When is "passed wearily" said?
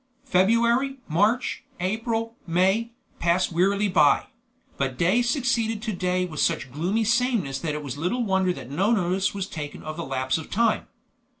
3.19-3.87